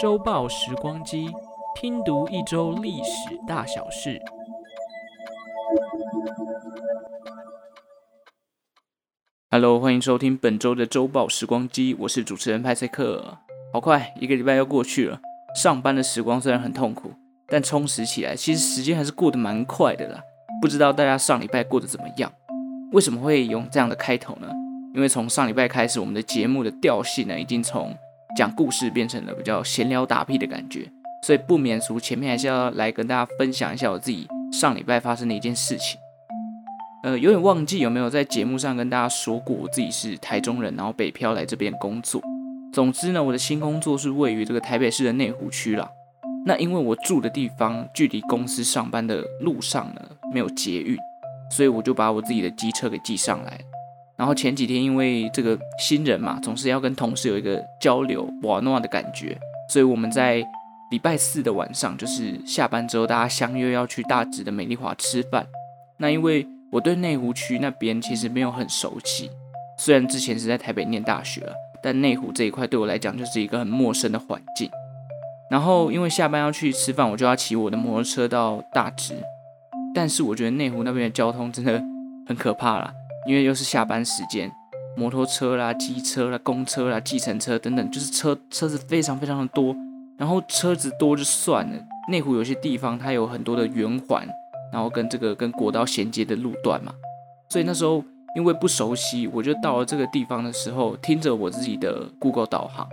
[0.00, 1.30] 周报时光机，
[1.74, 4.20] 拼读一周历史大小事。
[9.50, 13.38] Hello，欢迎收听本周的周报时光机，我是主持人派赛克。
[13.72, 15.20] 好快，一个礼拜又过去了。
[15.54, 17.12] 上班的时光虽然很痛苦，
[17.48, 20.20] 但充实起来，其实时间还是过得蛮快的啦。
[20.60, 22.32] 不知道大家上礼拜过得怎么样？
[22.92, 24.48] 为什么会用这样的开头呢？
[24.96, 27.94] 因为从上礼拜开始，我们的节目的调性呢，已经从
[28.34, 30.90] 讲故事变成了比较闲聊打屁的感觉，
[31.22, 36.00] 所以不免俗，前面还是要来跟大家分享一下我自己上礼拜发生的一件事情。
[37.02, 42.22] 呃，有点忘记有没有在节目上跟大家说过，我自己是台中人，然后北漂来这边工作。
[42.72, 45.86] 总之呢，我的新工作是位于这个台北市的内湖区啦。
[46.46, 50.00] 那因为我住的地方距离公司上班的路上呢
[50.32, 50.96] 没有捷运，
[51.50, 53.60] 所以我就把我自己的机车给寄上来。
[54.16, 59.36] 然后前几天因为这个新人嘛，总是要跟同事有一个交流玩闹的感觉，
[59.70, 60.42] 所以我们在
[60.90, 65.46] 礼拜四的晚上，就是下班之后大家相约要去大直的美丽华吃饭。
[65.98, 69.30] 那因为我对内湖区那边其实没有很熟悉，
[69.78, 71.52] 虽然之前是在台北念大学了。
[71.82, 74.68] 但内湖这一块对我来讲就是一个很陌生的环境。
[75.48, 79.14] 然后因为下班要去吃饭，我就要骑我的摩托车到大直。
[79.94, 81.80] 但是我觉得内湖那边的交通真的
[82.26, 82.92] 很可怕啦，
[83.26, 84.50] 因为又是下班时间，
[84.96, 89.74] 摩托车啦、机车啦、公车啦、计程车等等，就是车车子非常非常的多。
[90.16, 91.78] 然后车子多就算了，
[92.10, 94.26] 内湖有些地方它有很多的圆环，
[94.72, 96.94] 然后跟这个跟国道衔接的路段嘛，
[97.48, 98.04] 所以那时候。
[98.34, 102.86] 因为不熟悉，我就到了这个地方的时候，听着我自己的 Google 导航，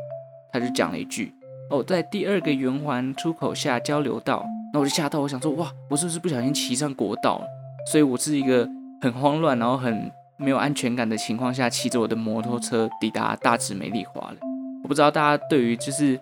[0.54, 1.34] 他就讲了一句
[1.70, 7.48] ：“哦，在第二个圆环出口下交流道。”那我就吓到，我想说：“哇，我是不是不小心骑上国道了？”
[7.92, 8.66] 所以，我是一个
[9.02, 14.38] 很慌乱，然后很没有安全感的情况下，骑着我的摩托车抵达大直美丽华了。
[14.84, 16.20] 我不知道大家对于就是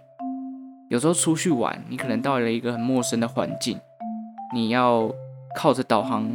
[0.89, 3.79] 有时候出去玩，你可能到了一个很陌生的环境，
[4.53, 5.11] 你要
[5.55, 6.29] 靠着导航。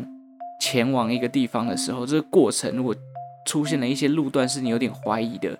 [0.58, 2.96] 前往一个地方的时候，这个过程如果
[3.44, 5.50] 出现了一些路段是你有点怀疑的，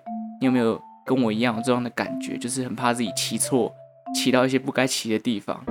[0.41, 2.35] 你有没有跟我一样有这样的感觉？
[2.35, 3.71] 就是很怕自己骑错，
[4.15, 5.63] 骑到一些不该骑的地方。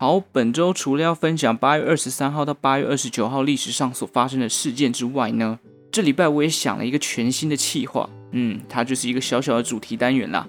[0.00, 5.58] 好，本周除了要分享八月二十三号到八月二十九号历史上所发生的事件之外呢，
[5.90, 10.46] 这礼拜我也想了一个全新的企划，嗯，它就是一个小小的主题单元啦，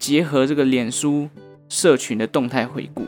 [0.00, 1.28] 结合这个脸书
[1.68, 3.06] 社群的动态回顾。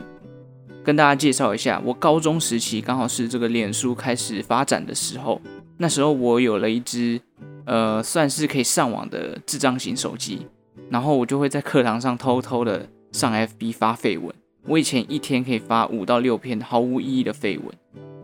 [0.81, 5.41] 跟大家介绍一下，我高中时期刚好是这个脸书开始发展的时候，
[5.77, 7.19] 那时候我有了一支，
[7.65, 10.47] 呃，算是可以上网的智障型手机，
[10.89, 14.33] 然后我就会在课堂上偷偷的上 FB 发废文。
[14.65, 17.67] 我以前一天可以发五到六篇毫无意义的废文，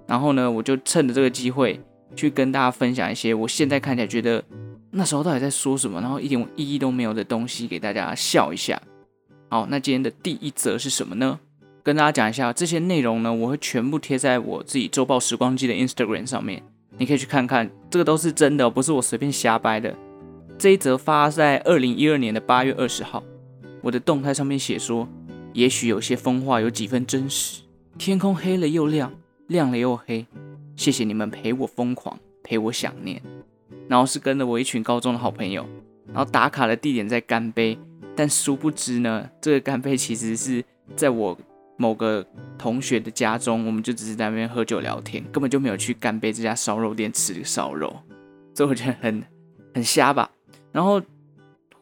[0.06, 1.80] 然后呢，我就趁着这个机会
[2.16, 4.44] 去跟大家分享一些我现在看起来觉得
[4.92, 8.82] 那时候到底在说什么，然后一点意义都没有的东西给大家笑一下。
[9.50, 11.40] 好，那今天的第一则是什么呢？
[11.84, 16.62] 跟大家讲一下这些内容呢，我会全部贴在我自己周报时光机的 Instagram 上面，
[16.98, 19.96] 你可以去看看，这个都是真的，不是我随便瞎掰的。
[20.58, 23.24] 这一则发在二零一二年的八月二十号，
[23.82, 25.08] 我的动态上面写说，
[25.58, 27.64] 也许有些风话有几分真实。
[27.98, 29.12] 天空黑了又亮，
[29.48, 30.24] 亮了又黑，
[30.76, 33.20] 谢谢你们陪我疯狂，陪我想念。
[33.88, 35.66] 然后是跟着我一群高中的好朋友，
[36.14, 37.76] 然后打卡的地点在干杯，
[38.16, 40.64] 但殊不知呢，这个干杯其实是
[40.96, 41.36] 在我。
[41.80, 42.26] 某个
[42.58, 47.96] 同学的家中，我们就只是在那边喝酒聊天，根本就没有去干杯这家烧肉店吃烧肉，
[48.56, 49.24] 所以我觉得很
[49.76, 50.32] 很瞎吧。
[50.72, 51.00] 然后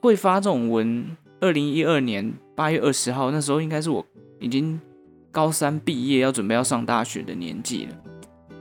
[0.01, 4.05] 会发这种文，二零一二年八月二十号，那时候应该是我
[4.39, 4.79] 已经
[5.31, 7.95] 高三毕业，要准备要上大学的年纪了，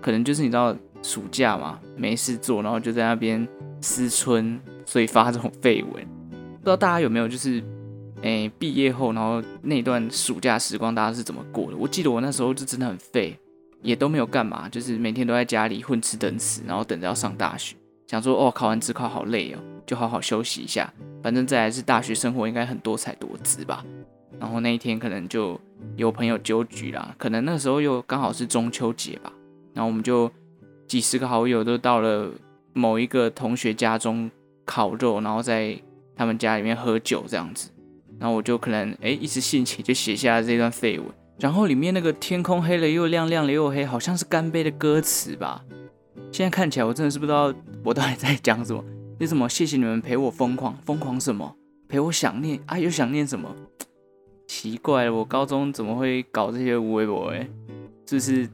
[0.03, 3.47] 可能就是你知道暑假嘛，没事做，然后就在那边
[3.81, 6.05] 思春，所以发这种废文。
[6.33, 7.63] 不知道大家有没有就是。
[8.23, 11.77] 诶，毕业后，然后那段暑假时光，大家是怎么过的？
[11.77, 13.39] 我记得我那时候就真的很废，
[13.83, 17.77] 也都没有干嘛，就是每天都在家里混吃等死，然后等着要上大学，
[18.15, 20.89] 想说哦，考完自考好累哦，就好好休息一下，
[21.21, 23.85] 反正再来是大学生活应该很多彩多姿吧。
[24.39, 25.61] 然后那一天可能就
[25.97, 29.33] 有朋友酒局啦，可能那时候又刚好是中秋节吧，
[29.73, 30.31] 然后我们就
[30.87, 32.31] 几十个好友都到了
[32.73, 34.31] 某一个同学家中
[34.65, 35.77] 烤肉，然后在
[36.15, 37.69] 他们家里面喝酒这样子。
[38.21, 41.09] 然后我就可能哎一时兴起就写下了这段废文，
[41.41, 45.65] 然后里面那个天空黑了又亮，亮了又黑，好像是干杯的歌词吧。
[46.31, 47.53] 现在看起来我真的是不知道
[47.85, 48.83] 我到底在讲什么。
[49.21, 51.55] 为什么谢谢你们陪我疯狂，疯狂什么？
[51.87, 53.55] 陪我想念啊，又想念什么？
[54.49, 57.29] 奇怪了，我高中怎么会搞这些无微博？
[57.29, 57.47] 哎，
[58.07, 58.49] 是不是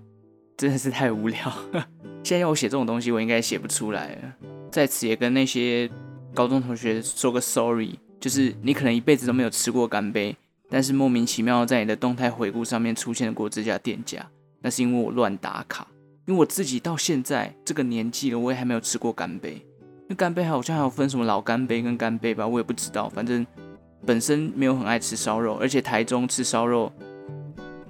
[0.57, 1.39] 真的是太无聊？
[2.23, 4.35] 现在要我写这种东西，我应该写不出来了。
[4.71, 5.89] 在此也跟那些
[6.35, 10.37] 高中同学说个 sorry，就是你可能一辈子都没有吃过干杯，
[10.69, 14.29] 但是莫名其妙在你的动态回顾上面出现过这家店家，
[14.61, 15.89] 那是因为我乱打卡，
[16.31, 19.61] 因为我自己到现在这个年纪了，我也还没有吃过干杯。
[20.07, 23.45] 那干杯好像还有分什么老干杯跟干杯吧，我也不知道，反正
[24.07, 26.93] 本身没有很爱吃烧肉，而且台中吃烧肉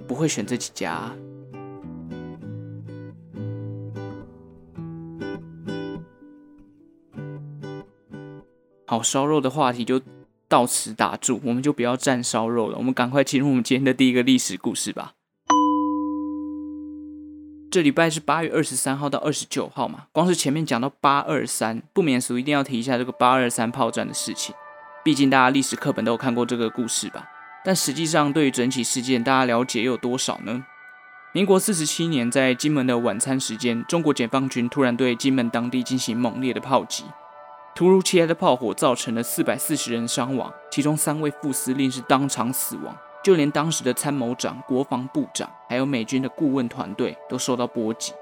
[0.07, 1.15] 不会选这几家。
[8.87, 10.01] 好，烧肉的话题就
[10.47, 15.13] 到此打住，我们就不要战烧肉了，我们赶快进入我们今天的第一个历史故事吧。
[17.71, 24.53] 这礼拜是八月二十三号到二十九号嘛，光是前面讲到八二三，不免俗一定要提一下这个八二三炮战的事情，
[25.05, 27.23] 毕竟大家历史课本都有看过这个故事吧。
[27.63, 30.65] 但实际上对于整起事件，大家了解有多少呢？
[31.31, 37.05] 民国四十七年，在金门的晚餐时间，中国解放军突然对金门当地进行猛烈的炮击。
[37.73, 48.13] 突如其来的炮火造成了四百四十人伤亡，其中三位副司令是当场死亡，就连当时的参谋长、国防部长，还有美军的顾问团队都受到波及。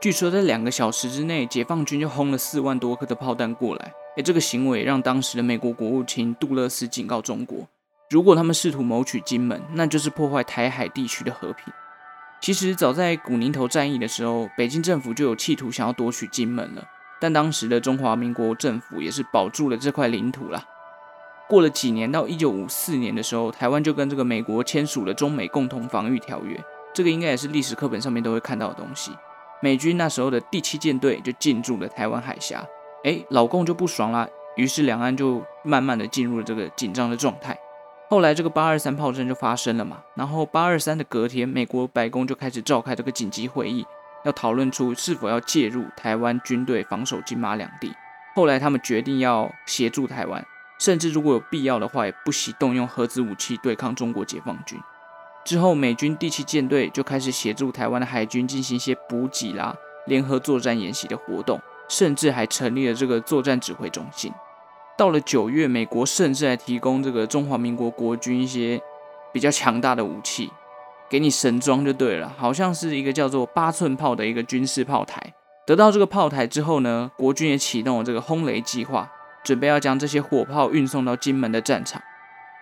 [0.00, 3.92] 据说在两个小时之内，解放军就轰了四万多颗的炮弹过来。
[4.16, 7.66] 诶，这个行为让当时的美国国务卿杜勒斯警告中国，
[8.10, 11.72] 如果他们试图谋取金门，那就是破坏台海地区的和平。
[12.40, 16.84] 其实早在古宁头战役的时候，北京政府就有企图想要夺取金门了。
[17.18, 20.62] 但当时的中华民国政府也是保住了这块领土啦。
[21.48, 26.58] 过了几年，到一九五四年的时候，台湾就跟这个美国签署了中美共同防御条约。
[26.92, 29.12] 这个应该也是历史课本上面都会看到的东西。
[29.62, 32.64] 美军那时候的第七舰队就进驻了台湾海峡。
[33.04, 34.26] 哎，老共就不爽啦，
[34.56, 37.56] 于是两岸就慢慢的进入了这个紧张的状态。
[38.08, 40.02] 后来这个八二三炮战就发生了嘛。
[40.14, 43.84] 然后八二三的隔天，美国白宫就开始召开这个紧急会议。
[44.24, 47.94] 要讨论出是否要介入台湾军队防守金马两地。
[48.34, 50.44] 后来他们决定要协助台湾，
[50.78, 54.78] 甚至如果有必要的话，也不惜动用核子武器对抗中国解放军。
[55.44, 59.74] 之后，美军第七舰队就开始协助台湾的海军进行一些补给啦、
[60.06, 64.32] 联合作战演习的活动，甚至还成立了这个作战指挥中心。
[64.98, 68.80] 到了九月，美国甚至还提供这个中华民国国军一些
[69.32, 70.50] 比较强大的武器。
[71.08, 75.32] 给你神装就对了，好像是一个叫做八寸炮的一个军事炮台。
[75.64, 79.08] 得到这个炮台之后呢，国军也启动了这个轰雷计划，
[79.46, 82.02] 准备要将这些火炮运送到金门的战场。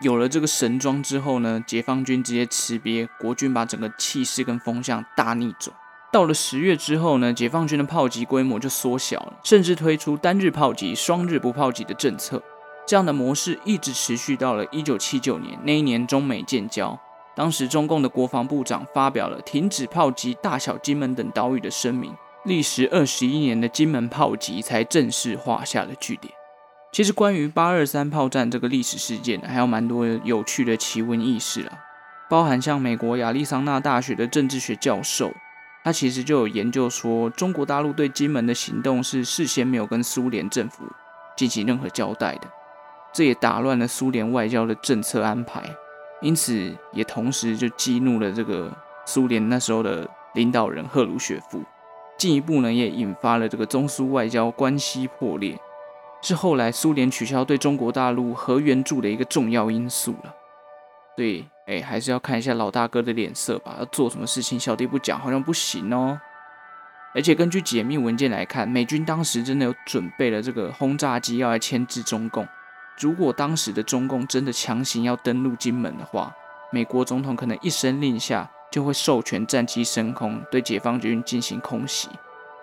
[0.02, 5.75] 有了这个神装之后呢，解放军直接辞别，国军把整个气势跟风向大逆转。
[6.12, 12.42] 到了十月之后呢，解放军的炮击规模就缩小了，甚至推出单日炮击、双日不炮击的政策。
[12.87, 17.00] 这样的模式一直持续到了一九七九年，那一年中美建交。
[17.34, 22.14] 当时中共的国防部长发表了停止炮击大小金门等岛屿的声明，
[22.44, 26.32] 历时二十一年的金门炮击才正式画下了句点。
[26.94, 31.76] 其实关于八二三炮战这个历史事件，还有蛮多有趣的奇闻异事啊，
[32.31, 35.35] 包含像美国亚利桑那大学的政治学教授，
[35.82, 40.85] 他其实就有研究说，中国大陆对金门的行动是事先没有跟苏联政府
[41.37, 42.46] 进行任何交代的，
[43.12, 45.64] 这也打乱了苏联外交的政策安排。
[46.23, 48.70] 因此，也同时就激怒了这个
[49.05, 51.61] 苏联那时候的领导人赫鲁雪夫，
[52.17, 55.59] 进一步呢也引发了这个中苏外交关系破裂，
[56.25, 60.35] 是后来苏联取消对中国大陆核援助的一个重要因素了。
[61.16, 66.19] 所以，哎，还是要看一下老大哥的脸色吧，要做什么事情小弟不讲好像不行哦。
[67.14, 72.49] 而且根据解密文件来看，美军当时真的有准备了这个轰炸机要来牵制中共。
[72.99, 76.35] 如果当时的中共真的强行要登陆金门的话，
[76.73, 82.09] 美国总统可能一声令下就会授权战机升空对解放军进行空袭，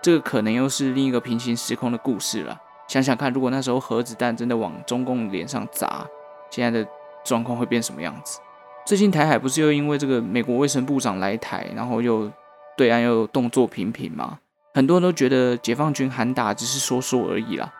[0.02, 2.60] 这个可能又是另一个平行时空的故事了。
[2.92, 6.06] 想想看，如果那时候核子弹真的往中共脸上砸，
[6.50, 6.86] 现在的
[7.24, 8.38] 状况会变什么样子？
[8.84, 12.30] 最近台海不是又因为这个美国卫生部长来台，然后又
[12.76, 14.40] 对岸又动作频频吗？
[14.74, 17.72] 很多人都觉得解放军喊打只是说说而已啦。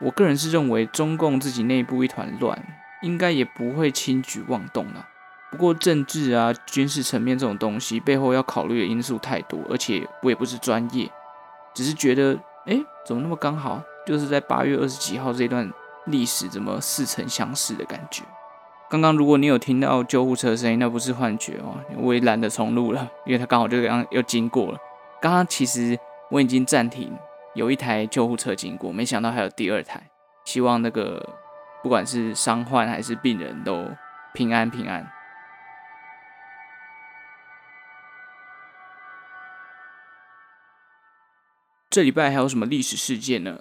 [0.00, 2.58] 我个人是认为，中共自己内部一团乱，
[3.02, 5.06] 应该也不会轻举妄动了。
[5.50, 11.06] 不过政治啊、军事层面这种东西，背后要考虑的因素太多，而且我也不是专业，
[11.74, 15.70] 只是觉得，哎，怎么那么刚好，就是在八月二十几号这段
[16.06, 18.22] 历史，怎么似曾相识的感觉？
[18.90, 24.78] 刚刚如果你有听到救护车的声音，那不是幻觉哦，我也懒得重录了，因为他刚好就这样又经过了。
[25.20, 25.98] 刚刚其实
[26.30, 27.16] 我已经暂停。
[27.54, 30.02] 有一台救护车经过，没想到还有第二台。
[30.44, 31.24] 希望那个
[31.84, 33.86] 不管是伤患还是病人都
[34.32, 35.08] 平安平安。
[41.88, 43.60] 这礼拜还有什么历史事件呢？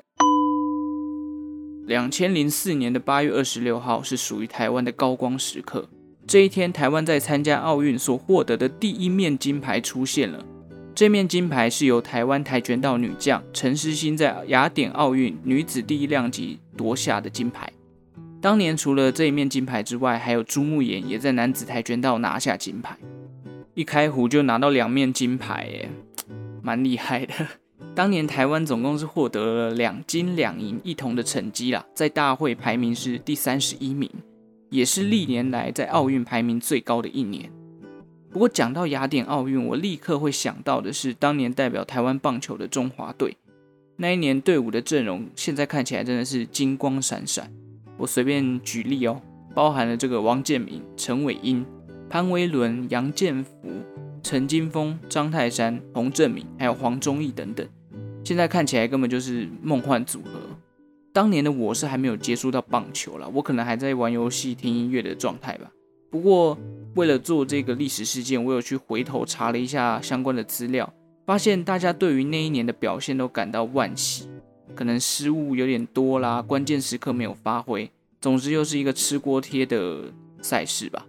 [1.85, 5.89] 两千零四年的八月二十六号是属于台湾的高光时刻。
[6.25, 10.45] 这一天，台湾在参加奥运所获得的第一面金牌出现了。
[10.95, 17.69] 这面金牌是由台湾跆拳道女将陈诗欣在雅典奥运女子第一量级夺下的金牌。
[18.39, 22.97] 当年除了这一面金牌之外，还有朱木炎也在男子跆拳道拿下金牌。
[23.73, 25.89] 一开壶就拿到两面金牌，耶，
[26.61, 27.33] 蛮厉害的。
[27.95, 34.09] 当年台湾总共是获得了两金两银一铜的成绩啦，在大会排名是第三十一名。
[34.71, 37.51] 也是历年来在奥运排名最高的一年。
[38.31, 43.37] 不过讲到雅典奥运，我立刻会想到的是当年代表台湾棒球的中华队。
[43.97, 47.53] 那一年队伍的阵容，现在看起来真的是金光闪闪。
[47.97, 49.21] 我随便举例哦，
[49.53, 51.63] 包含了这个王建民、陈伟英、
[52.09, 53.51] 潘威伦、杨建福、
[54.23, 57.67] 陈金峰、张泰山、洪振明，还有黄忠义等等。
[58.23, 60.39] 现在看起来根本就是梦幻组合。
[61.11, 65.71] 当年的我是还没有接触到棒球啦，我可能还在玩游戏、听音乐的状态吧。
[66.09, 66.57] 不过
[66.95, 70.91] 为了做这个历史事件，我有去回头查了一下相关的资料，
[71.25, 74.27] 发现大家对于那一年的表现都感到惋惜，
[74.73, 80.05] 可能失误有点多啦，关键时刻没有发挥，总之又是一个吃锅贴的
[80.41, 81.05] 赛事吧。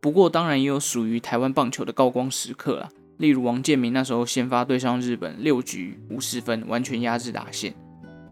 [0.00, 7.74] 不过当然也有属于台湾棒球的高光时刻啦，例如王建民那时候先发对上日本，六局五十分，完全压制打线。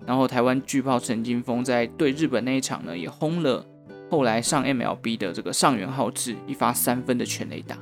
[0.07, 3.65] 然后台湾巨炮陈金锋在对日本那一场呢，也轰了
[4.11, 7.79] 后来上 MLB 的这个上元浩志一发三分的全垒打。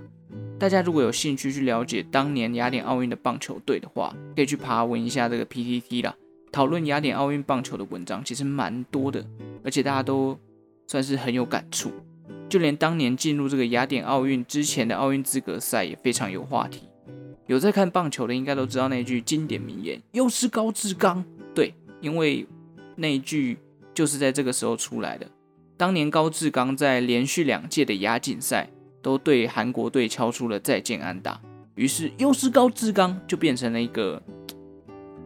[0.58, 6.14] 大家如果有兴趣去了解当年雅典奥运的棒球队的话，可以去爬文一下这个 PTT 啦。
[6.52, 9.26] 讨论雅典奥运棒球的文章其实蛮多的，
[9.64, 10.38] 而且大家都
[10.86, 11.90] 算是很有感触。
[12.48, 16.82] 就连当年进入这个雅典奥运之前的奥运资格赛也非常有话题。
[17.46, 21.74] 有在看棒球的应该都知道那句经典名言：“又是高志刚。”对。
[22.00, 22.44] 因为
[22.96, 23.56] 那句
[23.94, 25.26] 就是在这个时候出来的。
[25.76, 28.68] 当年高志刚在连续两届的亚锦赛
[29.00, 31.40] 都对韩国队敲出了再见安打，
[31.76, 34.20] 于是又是高志刚就变成了一个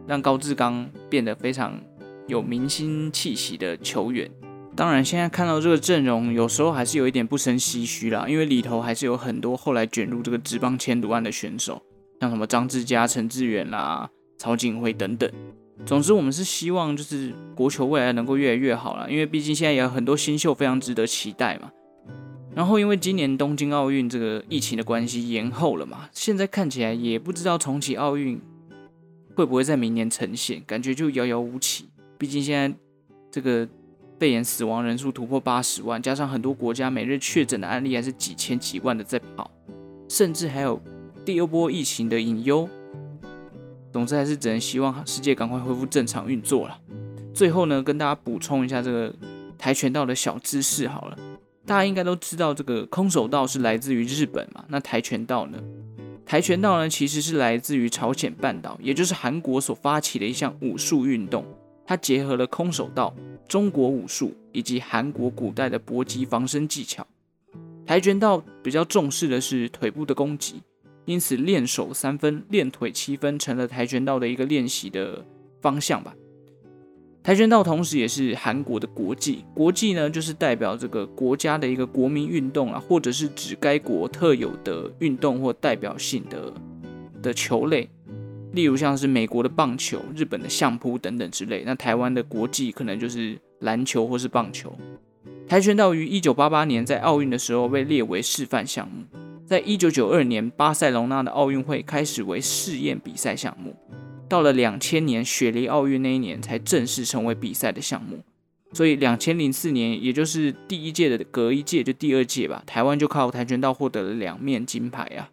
[0.05, 1.81] 让高志刚变得非常
[2.27, 4.29] 有明星气息的球员。
[4.75, 11.81] 当然，现在看到这个阵容，有时候还是有一点不胜唏嘘啦，因为里头还是有很多后来卷入这个职棒签赌案的选手，
[12.19, 15.29] 像什么张志佳、陈志远啦、曹景辉等等。
[15.85, 21.71] 总之，我们是希望就是国球未来能够越来越好了，因为毕竟现在也有很多新秀非常值得期待嘛。
[22.55, 28.41] 然后，因为今年东京奥运这个疫情的关系延后了嘛，现在看起来也不知道重启奥运
[29.35, 31.87] 会不会在明年呈现，感觉就遥遥无期。
[32.17, 32.75] 毕竟现在
[33.29, 33.67] 这个
[34.17, 39.51] 肺炎死亡人数突破八十万，加上很多国家每日确诊的案例还是几千几万的在跑，
[40.09, 40.81] 甚至还有
[41.27, 42.69] 第二波疫情的隐忧。
[43.91, 46.79] 总之还是只能希望世界赶快恢复正常运作了。
[47.33, 49.13] 最后呢，跟大家补充一下这个
[49.57, 51.19] 跆拳道的小知识好了。
[51.65, 54.63] 大家应该都知道，这个空手道是来自于日本嘛？
[54.69, 55.61] 那跆拳道呢？
[56.25, 61.43] 跆拳道呢，其实是来自于朝鲜半岛，也就是韩国所发起的一项武术运动。
[61.85, 63.13] 它结合了空手道、
[63.49, 67.05] 中国武术以及韩国古代的搏击防身技巧。
[67.85, 70.61] 跆拳道比较重视的是腿部的攻击。
[71.07, 75.25] 因此，练手三分，练腿七分，成了跆拳道的一个练习的
[75.61, 76.13] 方向吧。
[77.23, 86.53] 跆拳道同时也是韩国的国技，国技呢就是代表这个国家的一个国民运动啊，或者是指该国特有的运动或代表性的
[87.21, 87.89] 的球类，
[88.51, 91.63] 例如像是美国的棒球、日本的相扑等等之类。
[91.65, 94.77] 那台湾的国技可能就是篮球或是棒球。
[95.47, 99.05] 跆拳道于一九八八年在奥运的时候被列为示范项目。
[99.47, 103.73] 在一九九二年巴塞隆纳的奥运会开始为试验比赛项目，
[104.27, 108.19] 到了两千年雪梨奥运那一年才正式成为比赛的项目。
[108.73, 115.31] 所以两千零四年，也就是第一届的隔一届就第二届吧，台湾就靠跆拳道获得了两面金牌啊！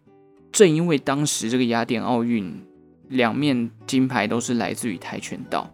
[0.53, 2.63] 正因为当时这个雅典奥运
[3.09, 5.69] 两面金牌都是来自于跆拳道，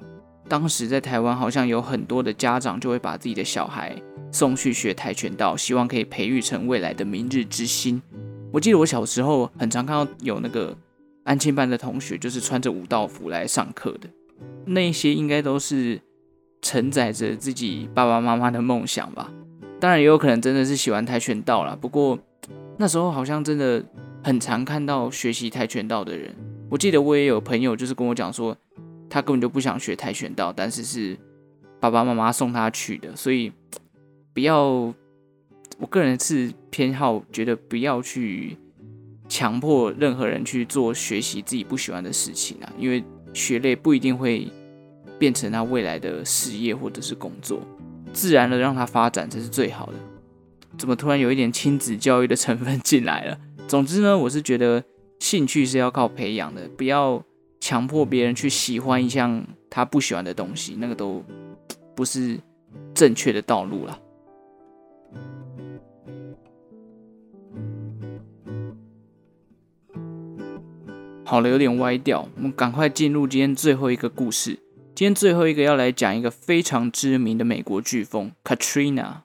[0.49, 3.95] 当时在台湾好像有很多的家长就会把自己的小孩
[4.31, 8.01] 送去学跆拳道，希望可以培育成未来的明日之星。
[8.51, 10.75] 我记得我小时候很常看到有那个
[11.23, 14.09] 安亲班的同学，就是穿着武道服来上课的，
[14.65, 15.99] 那些应该都是
[16.61, 19.31] 承载着自己爸爸妈妈的梦想吧。
[19.79, 22.19] 当然也有可能真的是喜欢跆拳道啦，不过
[22.77, 23.83] 那时候好像真的
[24.23, 26.35] 很常看到学习跆拳道的人。
[26.69, 28.55] 我记得我也有朋友就是跟我讲说，
[29.09, 31.17] 他根本就不想学跆拳道，但是是
[31.79, 33.51] 爸爸妈妈送他去的，所以
[34.33, 34.93] 不要。
[35.81, 38.55] 我个人是偏好觉得不要去
[39.27, 44.47] 强迫任何人去做学习自己不喜欢的事情啊，因为学类不一定会
[45.17, 47.59] 变成他未来的事业或者是工作，
[48.13, 49.93] 自然的让他发展才是最好的。
[50.77, 53.39] 怎么突然有一点亲子教育的成分进来了？
[53.67, 54.83] 总之呢，我是觉得
[55.19, 57.23] 兴趣是要靠培养的，不要
[57.59, 61.23] 强迫别人去喜欢一项他不喜欢的东西，那个都
[61.95, 62.39] 不是
[62.93, 63.99] 正确的道路了。
[71.31, 74.59] 好了，有点歪掉，我们赶快进入今天最后一个故事。
[74.93, 79.19] 今天最后一个要来讲一个非常知名的美国飓风 Katrina。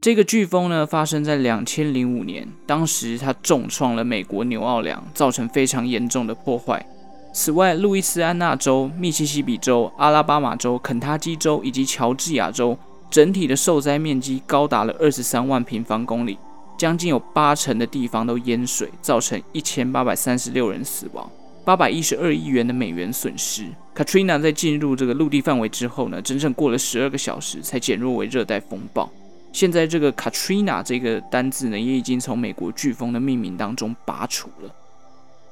[0.00, 6.86] 这个飓风呢，发生在两千零五年，当时它重创了美国纽奥良，造成非常严重的破坏。
[7.34, 12.78] 此外，路易斯安那州、密西西比州、阿拉巴马州、肯塔基州以及乔治亚州，
[13.10, 16.38] 整体的受灾面积高达了二十三万平方公里，
[16.78, 21.28] 将近有八成的地方都淹水，造成一千八百三十六人死亡，
[21.64, 23.66] 八百一十二亿元的美元损失。
[23.96, 29.10] Katrina 在进入这个陆地范围之后呢，整整过了十二个小时才减弱为热带风暴。
[29.52, 34.72] 现在这个 Katrina 这个单字呢，也已经从美国飓风的命名当中拔除了。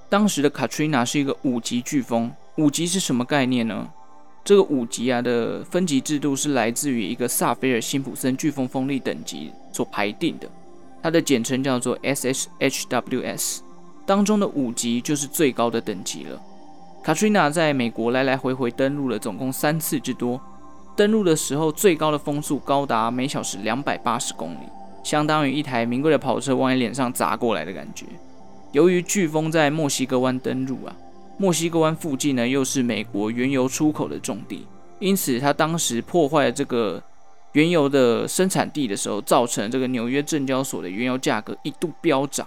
[0.08, 3.88] 当时的 Katrina 是一个五级飓风，五级是什么概念呢？
[4.44, 10.48] 这个五级啊的分级制度是来自于一个萨菲尔辛普森飓风风力等级所排定的，
[11.06, 13.60] 它的简称叫做 SSHWS，
[14.04, 16.42] 当中的五级就是最高的等级了。
[17.04, 20.40] Katrina 在美国来来回回登陆了总共三次之多。
[20.96, 24.66] 登陆的时候，最高的风速高达每小时两百八十公里，
[25.04, 28.04] 相当于一台名贵的跑车往你脸上砸过来的感觉。
[28.72, 30.96] 由于飓风在墨西哥湾登陆啊，
[31.38, 34.66] 墨西哥湾附近呢又是美国原油出口的重地，
[34.98, 37.00] 因此它当时破坏了这个
[37.56, 42.46] 原油的生产地的时候，造成这个纽约证交所的原油价格一度飙涨。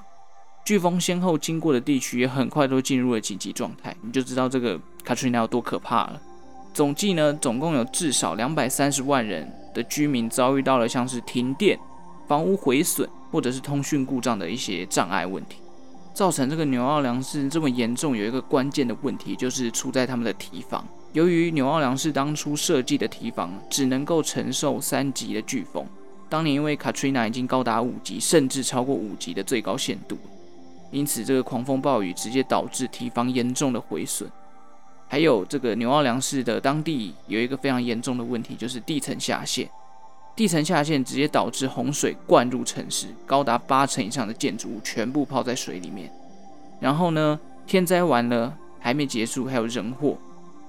[0.64, 6.22] 飓风先后经过的地区也很快都进入了紧急状态，你就知道这个 Katrina 有多可怕了。
[6.76, 11.80] 总计呢，总共有至少两百三十万人的居民遭遇到了像是停电、
[12.28, 15.56] 房屋毁损或者是通讯故障的一些障碍问题，
[16.14, 18.16] 造成这个纽奥良市这么严重。
[18.16, 20.88] 有一个关键的问题就是出在他们的堤防。
[21.14, 25.86] 由于纽奥良市当初设计的堤防只能够承受三级的飓风，
[26.30, 30.18] 当年因为 Katrina 已经高达五级，甚至超过五级的最高限度，
[30.92, 34.30] 因此这个狂风暴雨直接导致堤防严重的毁损。
[35.08, 39.68] 还有这个纽奥良市的当地有一个非常严重的问题，就是地层下陷。
[40.36, 46.12] 地层下陷直接导致洪水灌入城市，高达八成以上的建筑物全部泡在水里面。
[46.80, 50.16] 然后呢，天灾完了还没结束，还有人祸，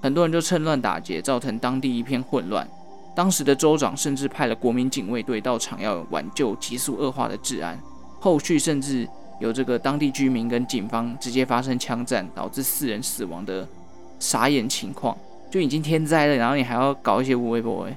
[0.02, 2.66] 很多人就趁乱打劫，造成当地一片混乱。
[3.14, 7.78] 当时的州长甚至派了国民警卫队到场，要挽救急速恶化的治安。
[8.20, 9.08] 后续甚至
[9.40, 13.66] 有这个当地居民跟警方直接发生枪战，导致四人死亡的。
[14.18, 15.16] 傻眼情况，
[15.50, 17.96] 就已经天灾了，然后你还要搞一些无微不微。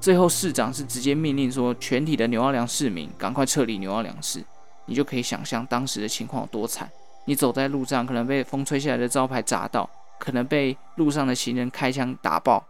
[0.00, 4.42] 最后市长是直接命令说，全体的纽奥良市民赶快撤离纽奥良市。
[4.86, 6.90] 你就可以想象当时的情况有多惨。
[7.26, 9.88] 你走在路上，可能被风吹下来的招牌砸到，
[10.20, 12.64] 可能被路上的行人开枪打爆，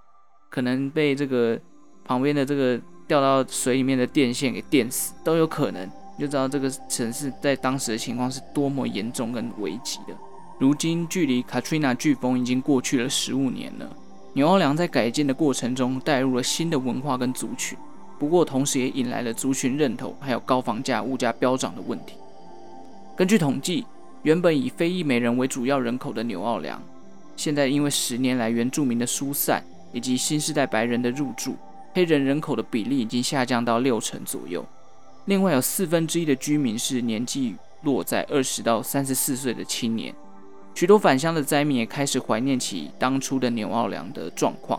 [0.48, 1.60] 可能被这个
[2.04, 5.86] 旁边的这个掉到水里面的电线给电死，都有可能。
[6.16, 10.14] 你就知道这个城市在当时的情况是多么严重跟危急的。
[10.58, 13.90] 如今距离 Katrina 飓风已经过去了十五年了。
[14.34, 17.76] 纽奥良在改建的过程中带入了新的文化跟族群，
[18.18, 22.14] 不过同时也引来了族群认同还有高房价、物价飙涨的问题。
[23.16, 23.84] 根据统计，
[24.22, 26.80] 原本以非裔美人为主要人口的纽奥良，
[27.40, 31.56] 现在因为十年来原住民的疏散以及新世代白人的入住，
[31.94, 34.62] 黑人人口的比例已经下降到六成左右。
[35.24, 40.14] 另外有四分之一的居民是年纪落在二十到三十四岁的青年。
[40.74, 44.78] 许多返乡的灾民也开始怀念起当初的纽奥良的状况。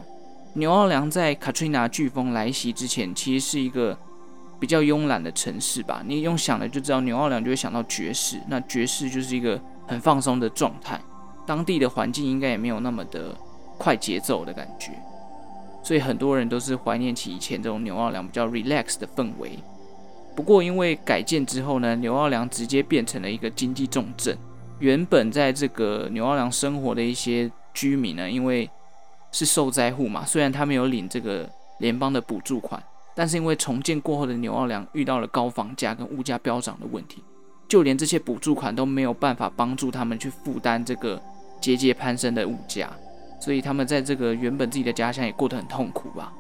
[0.54, 3.98] 纽奥良在 Katrina 飓风来袭之前，其实是一个
[4.60, 6.04] 比较慵懒的城市吧。
[6.06, 8.40] 你用想的就知道，纽奥良就会想到爵士。
[8.48, 11.02] 那爵士就是一个很放松的状态，
[11.52, 13.36] 当地的环境应该也没有那么的
[13.78, 14.94] 快节奏的感觉，
[15.84, 19.60] 所以很多人都是怀念起以前这种牛奥良比较 relax 的氛围。
[20.34, 24.38] 不过因为改建之后呢，牛奥良直接变成了一个经济重镇。
[24.80, 28.70] 原本在这个牛奥良生活的一些居民呢，因为
[29.34, 32.82] 是受灾户嘛，虽然他们有领这个联邦的补助款，
[33.14, 37.22] 但是因为重建过后的牛奥良遇到了高房价跟物价飙涨的问题，
[37.68, 41.22] 就连这些补助款都没有办法帮助他们去负担这个
[41.62, 42.90] 节节攀升的物价，
[43.40, 46.34] 所以他们在这个原本自己的家乡也过得很痛苦吧。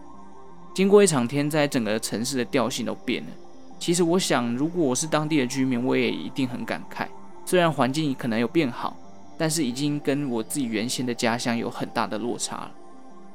[0.74, 3.30] 经过一场天灾，整个城市的调性都变了。
[3.78, 7.08] 其实我想，如果我是当地的居民，我也一定很感慨。
[7.46, 8.96] 虽然环境可能有变好，
[9.38, 12.72] 但是已经跟我自己原先的家乡有很大的落差了。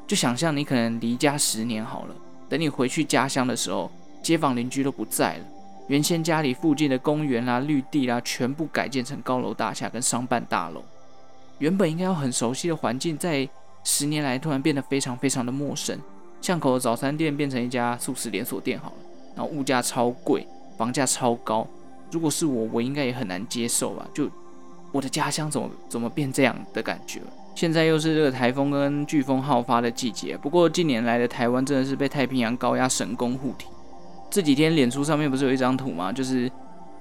[0.06, 2.14] 就想象你可能离家十年好了，
[2.48, 3.90] 等你回去家乡的时候，
[4.22, 5.44] 街坊邻居都不在了，
[5.88, 10.82] 原先家里附近的公园啦、绿地啦，全部改建成高楼大厦跟商办大楼。
[11.58, 13.48] 原本应该要很熟悉的环境，在
[13.82, 15.98] 十年来突然变得非常非常的陌生。
[16.40, 18.96] 巷口的早餐店变成一家素食连锁店好了，
[19.34, 21.66] 然后物价超贵，房价超高。
[22.12, 24.06] 如果是我，我应该也很难接受吧？
[24.14, 24.28] 就
[24.92, 27.20] 我的家乡怎么怎么变这样的感觉？
[27.54, 30.36] 现在又是这个台风跟飓风好发的季节。
[30.36, 33.66] 不过近年来的台湾真的是被太平洋高压神功护体。
[34.30, 36.12] 这几天脸书上面不是有一张图吗？
[36.12, 36.50] 就是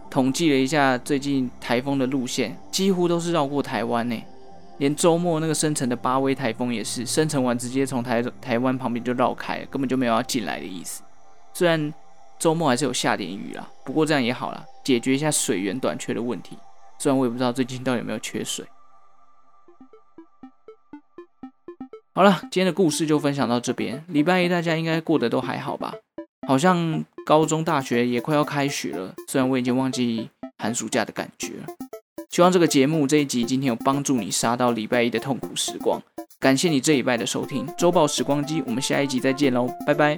[0.09, 4.15] 统计了一下最近台风的路线，几乎都是绕过台湾呢。
[4.77, 11.01] 连周末那个生成的八威台风也是生成完直接从台台湾旁边就绕开了，根本就没有要进来的意思。
[11.53, 11.93] 虽然
[12.37, 16.57] 周末还是有下点雨啦，不过这样也好啦，解决一下水源短缺的问题。
[16.99, 18.65] 虽然我也不知道最近到底有没有缺水。
[22.13, 24.03] 好了，今天的故事就分享到这边。
[24.07, 25.93] 礼拜一大家应该过得都还好吧？
[26.47, 31.84] 好像高中、大学也快要开学了，虽然我已经忘记寒暑假的感觉了。
[32.35, 36.01] 希望这个节目这一集今天有帮助你杀到礼拜一的痛苦时光。
[36.37, 40.17] 感谢你这一拜的收听，周报时光机，我们下一集再见喽，拜拜。